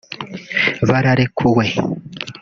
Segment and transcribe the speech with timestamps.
[0.89, 1.65] bararekuwe